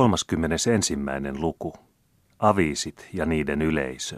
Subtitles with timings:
[0.00, 0.96] 31.
[1.38, 1.72] luku.
[2.38, 4.16] Aviisit ja niiden yleisö.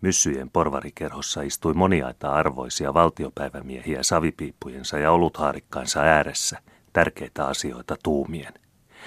[0.00, 6.58] Myssyjen porvarikerhossa istui moniaita arvoisia valtiopäivämiehiä savipiippujensa ja oluthaarikkaansa ääressä,
[6.92, 8.54] tärkeitä asioita tuumien.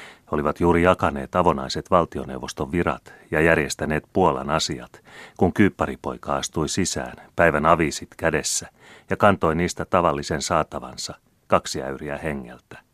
[0.02, 5.04] He olivat juuri jakaneet avonaiset valtioneuvoston virat ja järjestäneet Puolan asiat,
[5.38, 8.68] kun kyypparipoika astui sisään, päivän aviisit kädessä,
[9.10, 11.14] ja kantoi niistä tavallisen saatavansa,
[11.48, 12.91] kaksi äyriä hengeltä.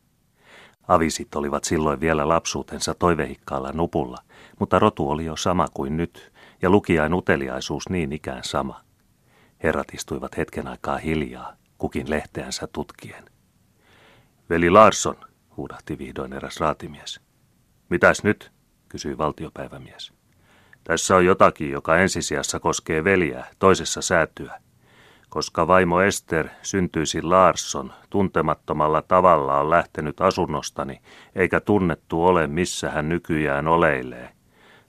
[0.87, 4.17] Avisit olivat silloin vielä lapsuutensa toivehikkaalla nupulla,
[4.59, 8.81] mutta rotu oli jo sama kuin nyt, ja lukijain uteliaisuus niin ikään sama.
[9.63, 13.25] Herrat istuivat hetken aikaa hiljaa, kukin lehteänsä tutkien.
[14.49, 15.15] Veli Larsson,
[15.57, 17.19] huudahti vihdoin eräs raatimies.
[17.89, 18.51] Mitäs nyt?
[18.89, 20.13] kysyi valtiopäivämies.
[20.83, 24.61] Tässä on jotakin, joka ensisijassa koskee veljää, toisessa säätyä
[25.29, 31.01] koska vaimo Ester syntyisi Larsson tuntemattomalla tavalla on lähtenyt asunnostani,
[31.35, 34.29] eikä tunnettu ole, missä hän nykyään oleilee.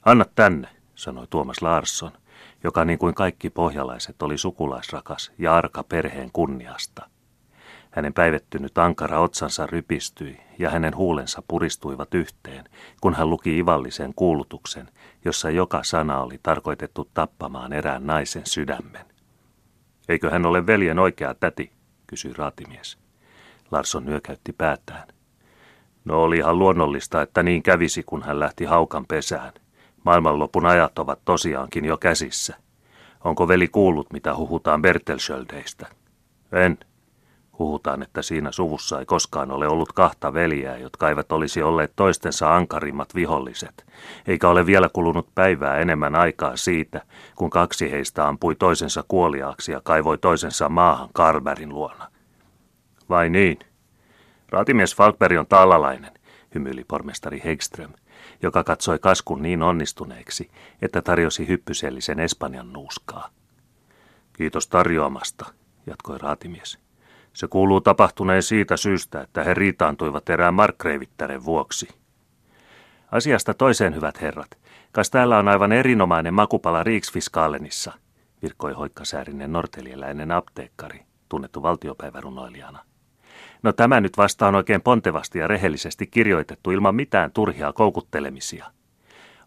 [0.05, 2.13] Anna tänne, sanoi Tuomas Larsson,
[2.65, 7.09] joka niin kuin kaikki pohjalaiset oli sukulaisrakas ja arka perheen kunniasta.
[7.91, 12.65] Hänen päivettynyt ankara otsansa rypistyi ja hänen huulensa puristuivat yhteen,
[13.01, 14.89] kun hän luki ivallisen kuulutuksen,
[15.25, 19.18] jossa joka sana oli tarkoitettu tappamaan erään naisen sydämen.
[20.09, 21.71] Eikö hän ole veljen oikea täti,
[22.07, 22.99] kysyi raatimies.
[23.71, 25.09] Larsson nyökäytti päätään.
[26.05, 29.53] No olihan luonnollista, että niin kävisi, kun hän lähti haukan pesään.
[30.05, 32.57] Maailmanlopun ajat ovat tosiaankin jo käsissä.
[33.25, 35.87] Onko veli kuullut, mitä huhutaan Bertelschöldeistä?
[36.53, 36.79] En,
[37.59, 42.57] Huhutaan, että siinä suvussa ei koskaan ole ollut kahta veljeä, jotka eivät olisi olleet toistensa
[42.57, 43.87] ankarimmat viholliset,
[44.27, 47.03] eikä ole vielä kulunut päivää enemmän aikaa siitä,
[47.35, 52.09] kun kaksi heistä ampui toisensa kuoliaaksi ja kaivoi toisensa maahan Karberin luona.
[53.09, 53.59] Vai niin?
[54.49, 56.13] Raatimies Falkberg on taalalainen,
[56.55, 57.93] hymyili pormestari Hegström,
[58.43, 60.51] joka katsoi kaskun niin onnistuneeksi,
[60.83, 63.29] että tarjosi hyppysellisen Espanjan nuuskaa.
[64.33, 65.47] Kiitos tarjoamasta,
[65.87, 66.88] jatkoi raatimies.
[67.39, 71.89] Se kuuluu tapahtuneen siitä syystä, että he riitaantuivat erään markkreivittären vuoksi.
[73.13, 74.59] Asiasta toiseen, hyvät herrat.
[74.93, 77.93] Kas täällä on aivan erinomainen makupala Riksfiskaalenissa,
[78.43, 82.79] virkkoi hoikkasäärinen nortelieläinen apteekkari, tunnettu valtiopäivärunoilijana.
[83.63, 88.67] No tämä nyt vasta on oikein pontevasti ja rehellisesti kirjoitettu ilman mitään turhia koukuttelemisia.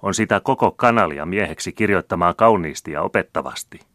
[0.02, 3.79] On sitä koko kanalia mieheksi kirjoittamaan kauniisti ja opettavasti–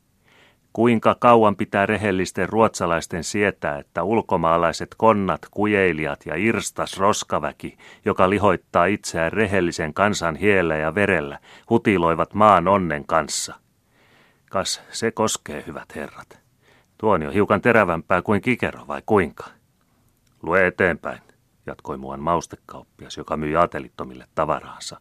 [0.77, 8.87] Kuinka kauan pitää rehellisten ruotsalaisten sietää, että ulkomaalaiset konnat, kujeilijat ja irstas roskaväki, joka lihoittaa
[8.87, 11.39] itseään rehellisen kansan hiellä ja verellä,
[11.71, 13.55] hutiloivat maan onnen kanssa?
[14.51, 16.39] Kas se koskee, hyvät herrat.
[16.99, 19.45] Tuo on hiukan terävämpää kuin kikero, vai kuinka?
[20.43, 21.21] Lue eteenpäin,
[21.67, 25.01] jatkoi muuan maustekauppias, joka myi aatelittomille tavaraansa.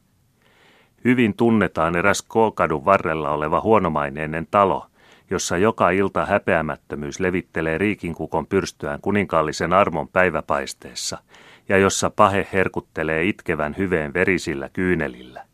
[1.05, 4.85] Hyvin tunnetaan eräs K-kadun varrella oleva huonomaineinen talo–
[5.29, 11.17] jossa joka ilta häpeämättömyys levittelee riikinkukon pyrstyään kuninkaallisen armon päiväpaisteessa,
[11.69, 15.45] ja jossa pahe herkuttelee itkevän hyveen verisillä kyynelillä.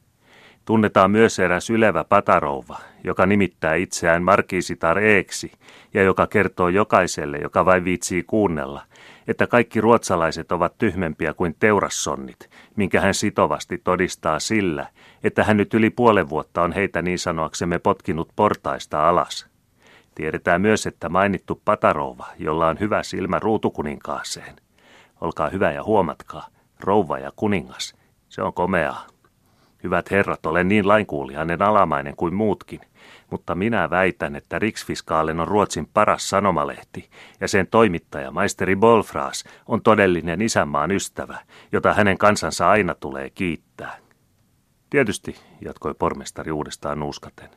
[0.65, 5.51] Tunnetaan myös eräs ylevä patarouva, joka nimittää itseään Markiisitar Eeksi
[5.93, 8.81] ja joka kertoo jokaiselle, joka vain viitsii kuunnella,
[9.27, 14.87] että kaikki ruotsalaiset ovat tyhmempiä kuin teurassonnit, minkä hän sitovasti todistaa sillä,
[15.23, 19.50] että hän nyt yli puolen vuotta on heitä niin sanoaksemme potkinut portaista alas.
[20.15, 24.55] Tiedetään myös, että mainittu Patarouva, jolla on hyvä silmä ruutukuninkaaseen.
[25.21, 26.47] Olkaa hyvä ja huomatkaa,
[26.79, 27.95] rouva ja kuningas,
[28.29, 29.07] se on komeaa.
[29.83, 32.81] Hyvät herrat, olen niin lainkuulijainen alamainen kuin muutkin,
[33.29, 39.81] mutta minä väitän, että Riksfiskaalen on Ruotsin paras sanomalehti, ja sen toimittaja, maisteri Bolfras, on
[39.81, 41.37] todellinen isänmaan ystävä,
[41.71, 43.97] jota hänen kansansa aina tulee kiittää.
[44.89, 47.49] Tietysti, jatkoi pormestari uudestaan nuuskaten.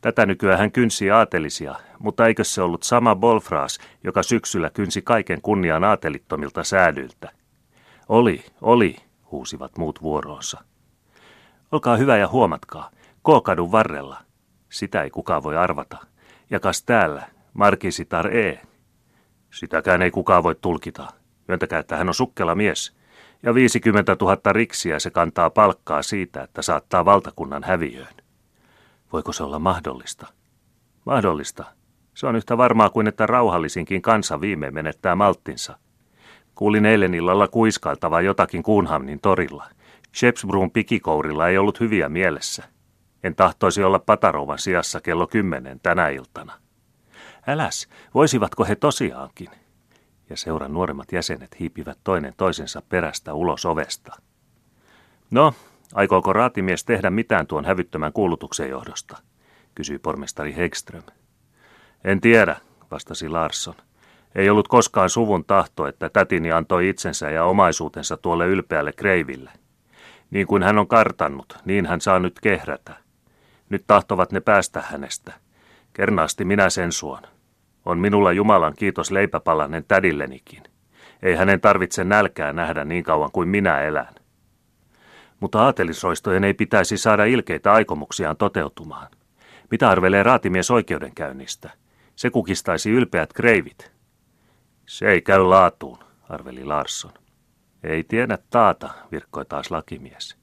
[0.00, 5.42] Tätä nykyään hän kynsi aatelisia, mutta eikö se ollut sama Bolfras, joka syksyllä kynsi kaiken
[5.42, 7.30] kunnian aatelittomilta säädyiltä?
[8.08, 8.96] Oli, oli,
[9.30, 10.64] huusivat muut vuoroonsa.
[11.72, 12.90] Olkaa hyvä ja huomatkaa,
[13.22, 14.16] Kookadun varrella.
[14.68, 15.96] Sitä ei kukaan voi arvata.
[16.50, 18.60] Ja kas täällä, Markisitar E.
[19.50, 21.06] Sitäkään ei kukaan voi tulkita.
[21.48, 22.96] Myöntäkää, että hän on sukkela mies.
[23.42, 28.19] Ja 50 000 riksiä se kantaa palkkaa siitä, että saattaa valtakunnan häviöön.
[29.12, 30.26] Voiko se olla mahdollista?
[31.04, 31.64] Mahdollista.
[32.14, 35.78] Se on yhtä varmaa kuin että rauhallisinkin kansa viime menettää malttinsa.
[36.54, 39.66] Kuulin eilen illalla kuiskailtava jotakin Kuunhamnin torilla.
[40.16, 42.64] Shepsbrun pikikourilla ei ollut hyviä mielessä.
[43.22, 46.52] En tahtoisi olla Patarovan sijassa kello kymmenen tänä iltana.
[47.46, 49.50] Äläs, voisivatko he tosiaankin?
[50.30, 54.16] Ja seuran nuoremmat jäsenet hiipivät toinen toisensa perästä ulos ovesta.
[55.30, 55.54] No,
[55.94, 59.16] aikooko raatimies tehdä mitään tuon hävyttömän kuulutuksen johdosta?
[59.74, 61.02] kysyi pormestari Hegström.
[62.04, 62.56] En tiedä,
[62.90, 63.74] vastasi Larsson.
[64.34, 69.50] Ei ollut koskaan suvun tahto, että tätini antoi itsensä ja omaisuutensa tuolle ylpeälle kreiville.
[70.30, 72.96] Niin kuin hän on kartannut, niin hän saa nyt kehrätä.
[73.68, 75.32] Nyt tahtovat ne päästä hänestä.
[75.92, 77.22] Kernaasti minä sen suon.
[77.84, 80.62] On minulla Jumalan kiitos leipäpalanen tädillenikin.
[81.22, 84.14] Ei hänen tarvitse nälkää nähdä niin kauan kuin minä elän.
[85.40, 89.08] Mutta aatelisroistojen ei pitäisi saada ilkeitä aikomuksiaan toteutumaan.
[89.70, 91.70] Mitä arvelee raatimies oikeudenkäynnistä?
[92.16, 93.92] Se kukistaisi ylpeät kreivit.
[94.86, 95.98] Se ei käy laatuun,
[96.28, 97.12] arveli Larsson.
[97.82, 100.36] Ei tiedä taata, virkkoi taas lakimies.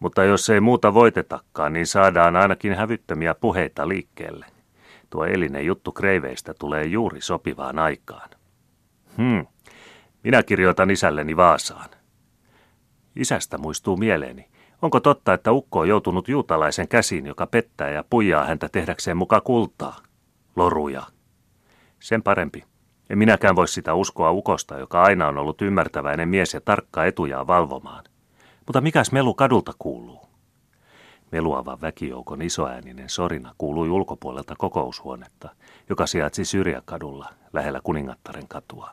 [0.00, 4.46] Mutta jos ei muuta voitetakaan, niin saadaan ainakin hävyttömiä puheita liikkeelle.
[5.10, 8.30] Tuo elinen juttu kreiveistä tulee juuri sopivaan aikaan.
[9.16, 9.46] Hmm,
[10.24, 11.88] minä kirjoitan isälleni Vaasaan.
[13.16, 14.48] Isästä muistuu mieleeni.
[14.82, 19.40] Onko totta, että ukko on joutunut juutalaisen käsiin, joka pettää ja puijaa häntä tehdäkseen muka
[19.40, 19.96] kultaa?
[20.56, 21.02] Loruja.
[22.00, 22.64] Sen parempi.
[23.10, 27.46] En minäkään voi sitä uskoa ukosta, joka aina on ollut ymmärtäväinen mies ja tarkka etujaa
[27.46, 28.04] valvomaan.
[28.66, 30.20] Mutta mikäs melu kadulta kuuluu?
[31.32, 35.48] Meluavan väkijoukon isoääninen sorina kuului ulkopuolelta kokoushuonetta,
[35.88, 38.90] joka sijaitsi Syrjäkadulla, lähellä Kuningattaren katua.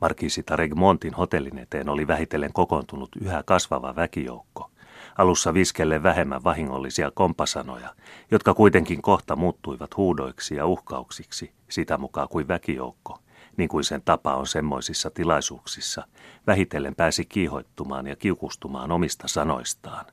[0.00, 4.70] Markiisita Regmontin hotellin eteen oli vähitellen kokoontunut yhä kasvava väkijoukko,
[5.18, 7.94] alussa viskelle vähemmän vahingollisia kompasanoja,
[8.30, 13.18] jotka kuitenkin kohta muuttuivat huudoiksi ja uhkauksiksi, sitä mukaan kuin väkijoukko,
[13.56, 16.06] niin kuin sen tapa on semmoisissa tilaisuuksissa,
[16.46, 20.06] vähitellen pääsi kiihoittumaan ja kiukustumaan omista sanoistaan.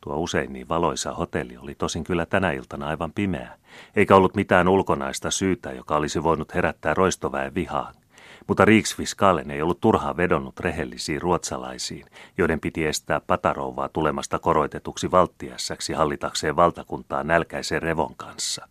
[0.00, 3.58] Tuo usein niin valoisa hotelli oli tosin kyllä tänä iltana aivan pimeä,
[3.96, 7.94] eikä ollut mitään ulkonaista syytä, joka olisi voinut herättää roistoväen vihaan.
[8.46, 12.06] Mutta Riksfiskalen ei ollut turhaan vedonnut rehellisiin ruotsalaisiin,
[12.38, 18.68] joiden piti estää patarouvaa tulemasta koroitetuksi valttiässäksi hallitakseen valtakuntaa nälkäisen revon kanssa.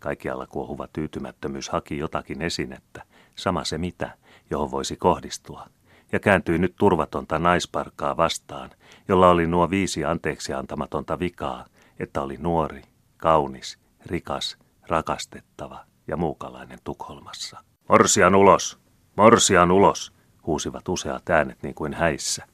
[0.00, 3.02] Kaikkialla kuohuva tyytymättömyys haki jotakin esinettä,
[3.36, 4.10] sama se mitä,
[4.50, 5.66] johon voisi kohdistua,
[6.12, 8.70] ja kääntyi nyt turvatonta naisparkkaa vastaan,
[9.08, 11.66] jolla oli nuo viisi anteeksi antamatonta vikaa,
[11.98, 12.82] että oli nuori,
[13.16, 17.58] kaunis, rikas, rakastettava ja muukalainen Tukholmassa.
[17.88, 18.78] Morsian ulos!
[19.16, 20.12] Morsian ulos!
[20.46, 22.46] huusivat useat äänet niin kuin häissä.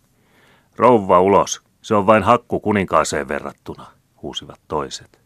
[0.76, 1.62] Rouva ulos!
[1.82, 3.86] Se on vain hakku kuninkaaseen verrattuna,
[4.22, 5.20] huusivat toiset.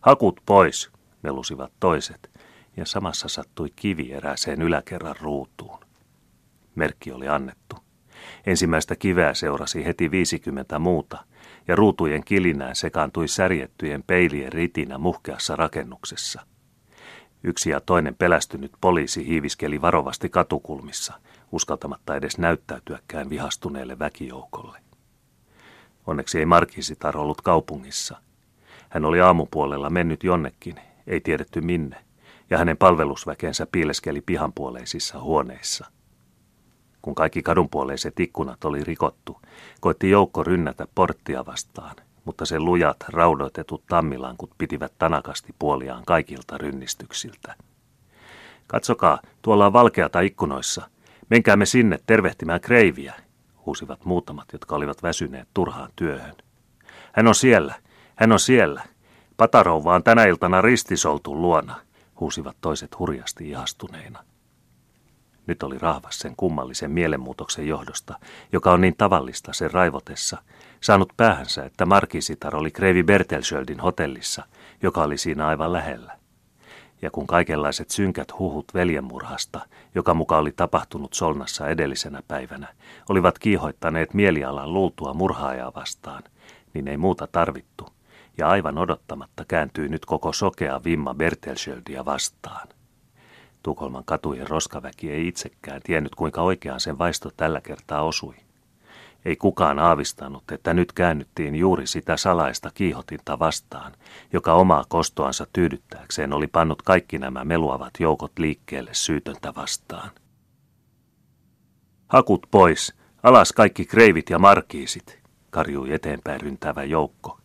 [0.00, 0.90] Hakut pois,
[1.22, 2.30] melusivat toiset,
[2.76, 5.80] ja samassa sattui kivi erääseen yläkerran ruutuun.
[6.74, 7.76] Merkki oli annettu.
[8.46, 11.24] Ensimmäistä kiveä seurasi heti 50 muuta,
[11.68, 16.40] ja ruutujen kilinään sekaantui särjettyjen peilien ritinä muhkeassa rakennuksessa–
[17.46, 21.14] Yksi ja toinen pelästynyt poliisi hiiviskeli varovasti katukulmissa,
[21.52, 24.78] uskaltamatta edes näyttäytyäkään vihastuneelle väkijoukolle.
[26.06, 28.16] Onneksi ei Markisitar ollut kaupungissa.
[28.88, 31.96] Hän oli aamupuolella mennyt jonnekin, ei tiedetty minne,
[32.50, 35.86] ja hänen palvelusväkensä piileskeli pihanpuoleisissa huoneissa.
[37.02, 39.40] Kun kaikki kadunpuoleiset ikkunat oli rikottu,
[39.80, 47.54] koitti joukko rynnätä porttia vastaan, mutta sen lujat, raudoitetut tammilankut pitivät tanakasti puoliaan kaikilta rynnistyksiltä.
[48.66, 50.88] Katsokaa, tuolla on valkeata ikkunoissa.
[51.30, 53.14] Menkäämme sinne tervehtimään kreiviä,
[53.66, 56.36] huusivat muutamat, jotka olivat väsyneet turhaan työhön.
[57.12, 57.74] Hän on siellä,
[58.16, 58.82] hän on siellä.
[59.36, 61.80] Patarouva on tänä iltana ristisoltu luona,
[62.20, 64.24] huusivat toiset hurjasti ihastuneina.
[65.46, 68.18] Nyt oli rahvas sen kummallisen mielenmuutoksen johdosta,
[68.52, 70.38] joka on niin tavallista sen raivotessa,
[70.80, 74.44] saanut päähänsä, että Markisitar oli Kreivi Bertelschöldin hotellissa,
[74.82, 76.18] joka oli siinä aivan lähellä.
[77.02, 79.60] Ja kun kaikenlaiset synkät huhut veljenmurhasta,
[79.94, 82.68] joka muka oli tapahtunut Solnassa edellisenä päivänä,
[83.08, 86.22] olivat kiihoittaneet mielialan luultua murhaajaa vastaan,
[86.74, 87.88] niin ei muuta tarvittu,
[88.38, 92.68] ja aivan odottamatta kääntyi nyt koko sokea vimma Bertelschöldia vastaan.
[93.64, 98.34] Tukholman katujen roskaväki ei itsekään tiennyt, kuinka oikeaan sen vaisto tällä kertaa osui.
[99.24, 103.92] Ei kukaan aavistanut, että nyt käännyttiin juuri sitä salaista kiihotinta vastaan,
[104.32, 110.10] joka omaa kostoansa tyydyttääkseen oli pannut kaikki nämä meluavat joukot liikkeelle syytöntä vastaan.
[112.06, 115.18] Hakut pois, alas kaikki kreivit ja markiisit,
[115.50, 117.38] karjui eteenpäin ryntävä joukko,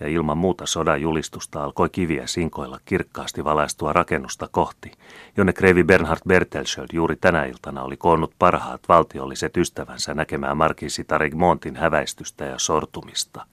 [0.00, 4.92] ja ilman muuta sodan julistusta alkoi kiviä sinkoilla kirkkaasti valaistua rakennusta kohti,
[5.36, 11.34] jonne kreivi Bernhard Bertelsköld juuri tänä iltana oli koonnut parhaat valtiolliset ystävänsä näkemään markiisi Tarik
[11.34, 13.46] Montin häväistystä ja sortumista.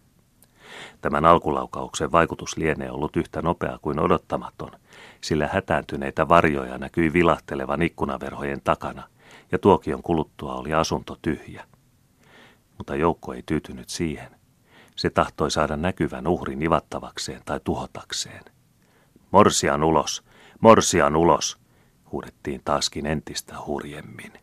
[1.01, 4.71] Tämän alkulaukauksen vaikutus lienee ollut yhtä nopea kuin odottamaton,
[5.21, 9.03] sillä hätääntyneitä varjoja näkyi vilahtelevan ikkunaverhojen takana,
[9.51, 11.65] ja tuokion kuluttua oli asunto tyhjä.
[12.77, 14.38] Mutta joukko ei tyytynyt siihen.
[14.99, 18.45] Se tahtoi saada näkyvän uhrin ivattavakseen tai tuhotakseen.
[19.31, 20.23] Morsian ulos,
[20.59, 21.57] morsian ulos,
[22.11, 24.33] huudettiin taaskin entistä hurjemmin.